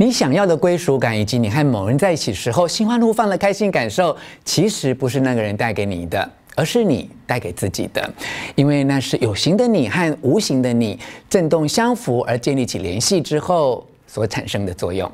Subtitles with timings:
[0.00, 6.26] 你想要的归属感，以及你和某人在一起时候心花怒放的开心感受，其实不是那个人带给你的，
[6.56, 8.10] 而是你带给自己的。
[8.54, 15.12] 因为那是有形的你和无形的你振动相符而建立起联系之后所产生的作用。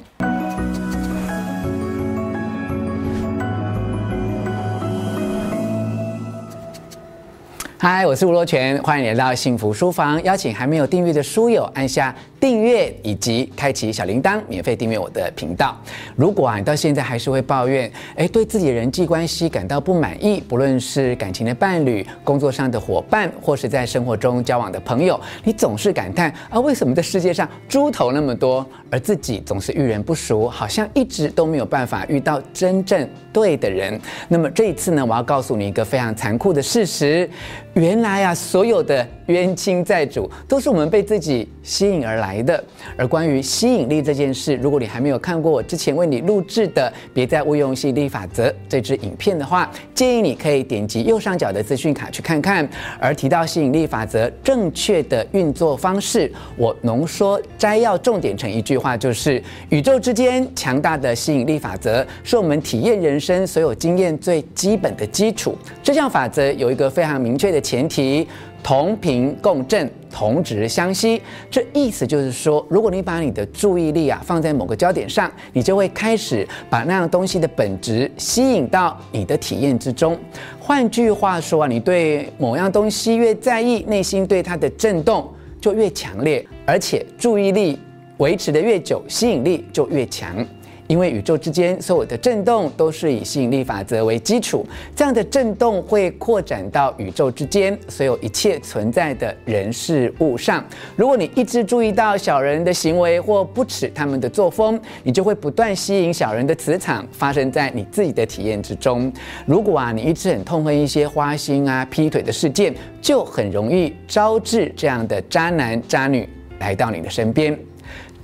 [7.79, 10.23] 嗨，我是吴若全，欢迎来到幸福书房。
[10.25, 15.77] 邀请还没有订阅的书友按下订阅以及开启小铃铛，免费订阅我的频道。
[16.15, 33.99] 如果啊，你到现在还是会抱怨，诶，对自己人际关系感到不满意，不论是感情的伴侣、工作上的伙伴，或是在生活中交往的朋友，你总是感叹啊，为什么这世界上猪头那么多，而自己总是遇人不熟，好像一直都没有办法遇到真正对的人。
[34.29, 37.29] 那么这一次呢，我要告诉你一个非常残酷的事实，
[37.75, 42.27] 原来啊，所有的冤亲债主都是我们被自己吸引而来。
[42.37, 42.63] 来的。
[42.97, 52.69] 而关于吸引力这件事，如果你还没有看过我之前为你录制的《别再误用吸引力法则》这支影片的话，建议你可以点击右上角的资讯卡去看看。
[53.01, 65.57] 而提到吸引力法则正确的运作方式，我浓缩摘要重点成一句话，就是宇宙之间强大的吸引力法则是我们体验人生所有经验最基本的基础。
[65.83, 68.27] 这项法则有一个非常明确的前提。
[68.63, 71.23] 同频共振，同值相吸。
[71.51, 80.19] 这意思就是说，如果你把你的注意力啊放在某个焦点上，你就会开始把那样东西的本质吸引到你的体验之中。
[80.59, 87.79] 换句话说啊，你对某样东西越在意，内心对它的震动就越强烈，而且注意力
[88.19, 90.45] 维持的越久，吸引力就越强。
[90.87, 100.65] 因为宇宙之间所有的震动都是以吸引力法则为基础，这样的震动会扩展到宇宙之间所有一切存在的人事物上。
[100.95, 109.13] 如果你一直注意到小人的行为或不齿他们的作风，你就会不断吸引小人的磁场发生在你自己的体验之中。
[109.45, 117.59] 如果啊，你一直很痛恨一些花心啊、劈腿的事件，就很容易招致这样的渣男渣女来到你的身边。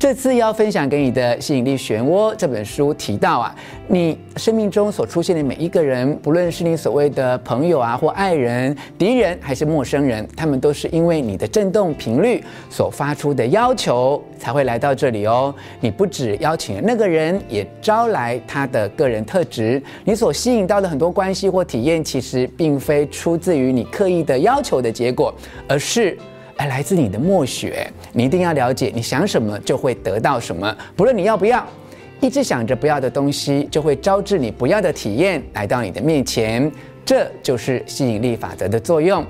[0.03, 3.55] 这次要分享给你的《吸引力漩涡》这本书提到啊，
[3.87, 15.55] 你生命中所出现的每一个人，不论是你所谓的朋友啊，或爱人、敌人，还是陌生人，他们都是因为你的振动频率所发出的要求才会来到这里哦。
[15.79, 19.81] 你不只邀请了那个人，也招来他的个人特质。
[20.03, 25.33] 你所吸引到的很多关系或体验，其实并非出自于你刻意的要求的结果，
[25.69, 26.19] 而是。
[26.57, 27.75] 来自你的默许，
[28.13, 31.67] 你一定要了解，你想什么就会得到什么，不论你要不要，
[32.21, 36.71] 一直想着不要的东西，就会招致你不要的体验来到你的面前，
[37.05, 39.27] 这就是吸引力法则的作用。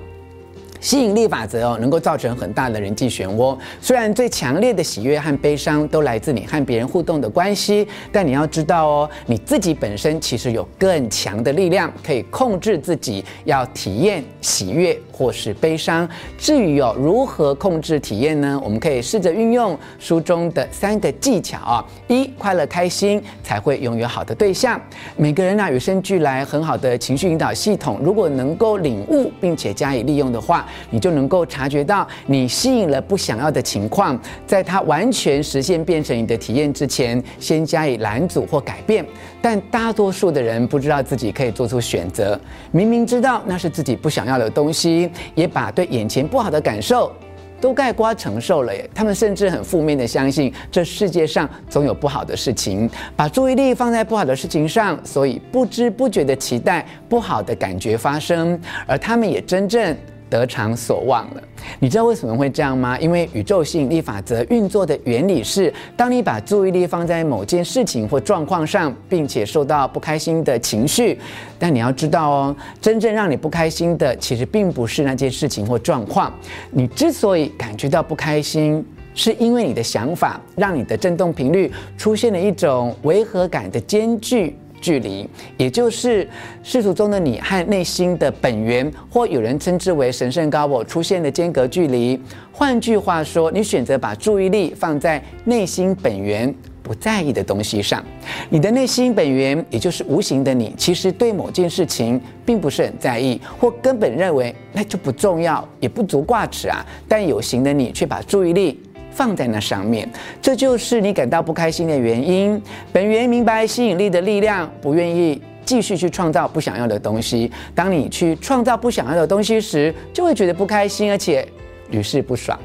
[0.80, 3.56] 吸引力法则哦，能够造成很大的人际漩涡。
[3.80, 16.08] 虽然最强烈的喜悦和悲伤都来自你和别人互动的关系，但你要知道哦，你自己本身其实有更强的力量，可以控制自己要体验喜悦或是悲伤。
[16.38, 18.60] 至于哦，如何控制体验呢？
[18.64, 24.80] 我们可以试着运用书中的三个技巧啊：一、快乐开心才会拥有好的对象。
[25.16, 30.66] 每个人啊，与生俱来很好的情绪引导系统，如果能够领悟并且加以利用的话。
[30.90, 39.04] 你就能够察觉到，你吸引了不想要的情况，在它完全实现变成你的体验之前，先加以拦阻或改变。
[39.40, 42.38] 但大多数的人不知道自己可以做出选择，
[42.70, 45.01] 明明知道那是自己不想要的东西，
[45.34, 47.12] 也把对眼前不好的感受
[47.60, 48.88] 都盖瓜承受了耶。
[48.94, 59.96] 他们甚至很负面的相信这世界上总有不好的事情，把注意力放在不好的事情上，所以不知不觉的期待不好的感觉发生，而他们也真正。
[60.32, 61.42] 得偿所望了。
[61.78, 62.98] 你知道为什么会这样吗？
[62.98, 71.18] 因为宇宙吸引力法则运作的原理是：当你把注意力放在某件事情或状况上，并且受到不开心的情绪，
[71.58, 76.32] 但你要知道哦，真正让你不开心的，其实并不是那件事情或状况。
[76.70, 78.82] 你之所以感觉到不开心，
[79.14, 84.56] 是因为你的想法让你的振动频率出现了一种违和感的间距。
[84.82, 85.26] 距离，
[85.56, 86.28] 也就是
[86.62, 92.20] 世俗中的你和内心的本源，或有人称之为神圣高我出现的间隔距离。
[92.52, 96.52] 换句话说，你选择把注意力放在内心本源
[96.82, 98.04] 不在意的东西上。
[98.50, 106.84] 你的内心本源，也就是无形的你，其实对某件事情并不是很在意，或根本认为那就不重要，也不足挂齿啊。
[107.08, 108.80] 但有形的你却把注意力。
[109.12, 110.08] 放在那上面，
[110.40, 112.60] 这就是你感到不开心的原因。
[112.92, 117.50] 本源明白吸引力的力量，不愿意继续去创造不想要的东西。
[117.74, 121.46] 当你去创造不想要的东西时，就会觉得不开心，而且
[121.90, 122.58] 屡试不爽。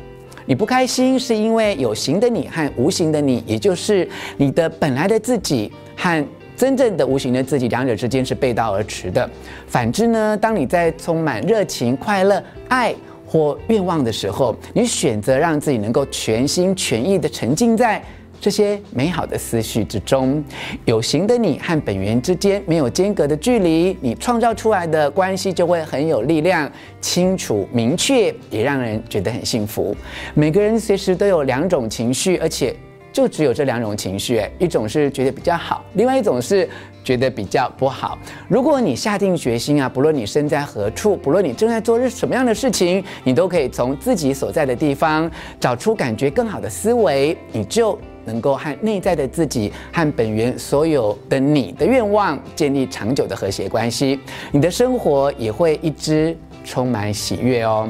[0.46, 4.08] 你不开心是因为有形的你和无形的你，也就是
[4.38, 9.30] 你的本来的自己和真正的无形的自己，两者之间是背道而驰的。
[9.68, 12.96] 反之呢，当你在充满热情、快乐、爱
[13.28, 18.02] 或愿望的时候，你选择让自己能够全心全意地沉浸在
[18.40, 20.44] 这些美好的思绪之中。
[20.86, 26.72] 有形的你和本源之间没有间隔的距离，你创造出来的关系就会很有力量、
[27.02, 29.96] 清楚、明确，也让人觉得很幸福。
[30.34, 32.76] 每个人随时都有两种情绪，而且。
[33.12, 36.70] 就只有这两种情绪，一种是觉得比较好，另外一种是
[37.04, 38.18] 觉得比较不好。
[38.48, 54.20] 如果你下定决心啊，不论你身在何处，不论你正在做什么样的事情，你都可以从自己所在的地方找出感觉更好的思维，你就能够和内在的自己和本源所有的你的愿望建立长久的和谐关系，
[54.52, 57.90] 你的生活也会一直充满喜悦哦。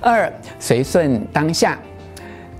[0.00, 1.78] 二，随顺当下。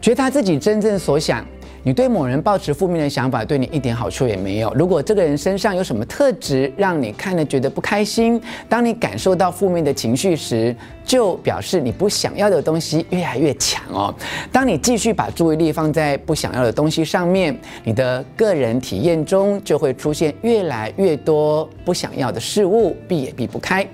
[0.00, 1.44] 觉察自己真正所想，
[1.82, 4.72] 你对某人抱持负面的想法，对你一点好处也没有。
[4.74, 10.74] 如果这个人身上有什么特质让你看了觉得不开心，当你感受到负面的情绪时，
[11.04, 14.14] 就表示你不想要的东西越来越强哦。
[14.52, 23.86] 当你继续把注意力放在不想要的东西上面，你的个人体验中就会出现越来越多不想要的事物，避也避不开。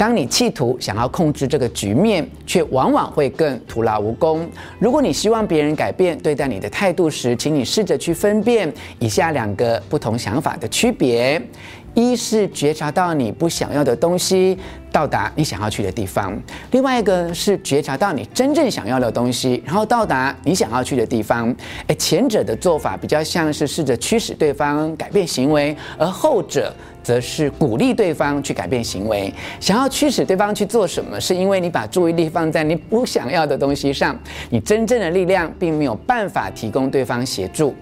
[0.00, 4.48] 当你企图想要控制这个局面，却往往会更徒劳无功。
[4.78, 11.38] 如果你希望别人改变对待你的态度时，请你试着去分辨以下两个不同想法的区别。
[11.94, 14.56] 一是觉察到你不想要的东西
[14.92, 16.40] 到达你想要去的地方，
[16.70, 21.54] 另外一个是觉察到你真正想要的东西，然后到达你想要去的地方。
[21.86, 29.32] 诶，前者的做法比较像是试着驱使对方改变行为，而后者则是鼓励对方去改变行为。
[29.60, 37.74] 想要驱使对方去做什么，是因为你把注意力放在你不想要的东西上，你真正的力量并没有办法提供对方协助。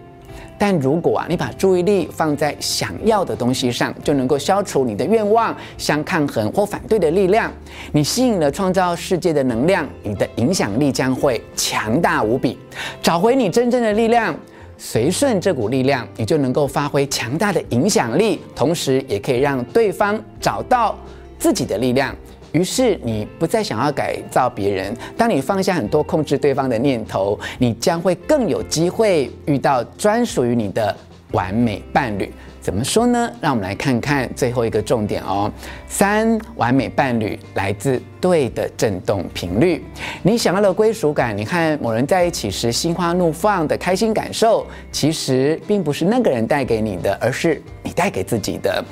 [0.59, 7.53] 但如果啊，你把注意力放在想要的东西上，就能够消除你的愿望相抗衡或反对的力量。
[7.93, 12.59] 你吸引了创造世界的能量，你的影响力将会强大无比。
[13.01, 14.35] 找回你真正的力量，
[14.77, 20.99] 随顺这股力量，你就能够发挥强大的影响力，同时也可以让对方找到
[21.39, 22.15] 自己的力量。
[22.59, 24.93] 于是你不再想要改造别人。
[25.17, 30.95] 当你放下很多控制对方的念头，你将会更有机会遇到专属于你的
[31.31, 32.33] 完美伴侣。
[32.61, 33.31] 怎么说呢？
[33.41, 35.51] 让我们来看看最后一个重点哦。
[35.87, 39.85] 三，完美伴侣来自对的振动频率。
[40.23, 48.85] 你想要的归属感，你和某人在一起时心花怒放的开心感受，其实并不是那个人带给你的，而是你带给自己的。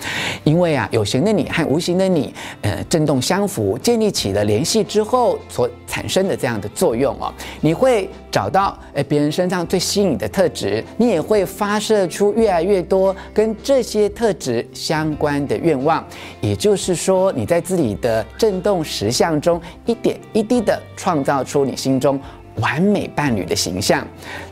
[0.45, 16.05] 因为啊，有形的你和无形的你，呃，振动相符，建立起了联系之后所产生的这样的作用哦，你会找到诶别人身上最吸引你的特质，你也会发射出越来越多跟这些特质相关的愿望，
[16.41, 22.21] 也就是说，你在自己的振动实象中一点一滴地创造出你心中
[22.57, 24.07] 完美伴侣的形象。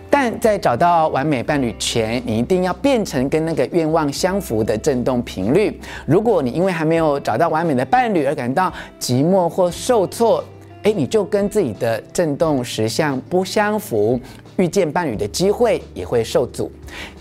[0.08, 5.80] 但在找到完美伴侣前，你一定要变成跟那个愿望相符的振动频率。
[6.06, 10.42] 如果你因为还没有找到完美的伴侣而感到寂寞或受挫，
[10.84, 14.20] 诶，你就跟自己的振动实相不相符，
[14.56, 16.70] 遇见伴侣的机会也会受阻。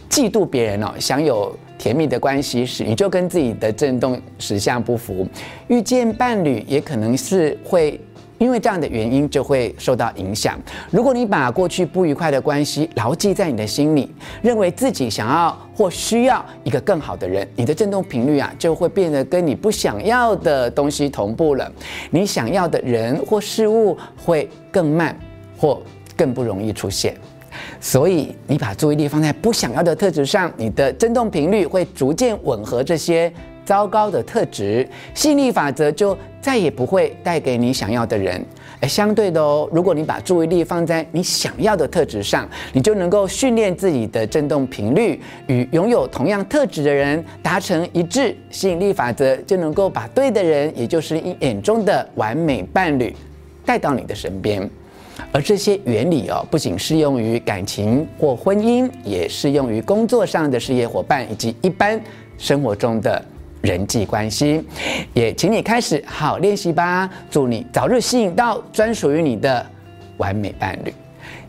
[0.07, 5.27] 嫉妒别人哦，享有甜蜜的关系时，你就跟自己的振动实相不符；
[5.67, 7.99] 遇见伴侣也可能是会
[8.37, 10.57] 因为这样的原因就会受到影响。
[10.91, 14.09] 如果你把过去不愉快的关系牢记在你的心里，
[14.41, 21.69] 认为自己想要或需要一个更好的人，你的振动频率啊就会变得跟你不想要的东西同步了。
[22.11, 25.13] 你想要的人或事物会更慢
[25.57, 25.81] 或
[26.15, 27.13] 更不容易出现。
[27.79, 33.31] 所以，你把注意力放在不想要的特质上，你的振动频率会逐渐吻合这些
[33.65, 38.43] 糟糕的特质，吸引力法则就再也不会带给你想要的人。
[38.81, 45.17] 而相对的哦，如果你把注意力放在你想要的特质上，你就能够训练自己的振动频率，
[45.47, 53.15] 与拥有同样特质的人达成一致，吸引力法则就能够把对的人，也就是你眼中的完美伴侣，
[53.65, 54.69] 带到你的身边。
[55.31, 61.99] 而这些原理哦，不仅适用于感情或婚姻，也适用于工作上的事业伙伴以及一般
[62.37, 63.23] 生活中的
[63.61, 64.63] 人际关系。
[65.13, 69.65] 也请你开始好练习吧，祝你早日吸引到专属于你的
[70.17, 70.93] 完美伴侣。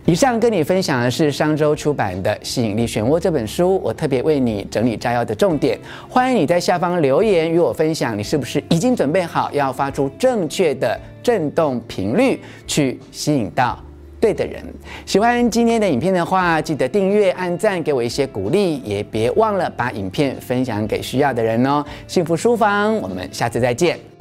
[0.06, 5.78] 以上跟你分享的是商周出版的《吸引力漩涡》这本书，我特别为你整理摘要的重点。
[6.08, 13.78] 欢迎你在下方留言与我分享，你是不是已经准备好要发出正确的振动频率，去吸引到
[14.20, 14.62] 对的人。
[15.06, 21.84] 喜欢今天的影片的话，记得订阅、按赞，给我一些鼓励，也别忘了把影片分享给需要的人哦。
[22.06, 24.13] 幸福书房，我们下次再见。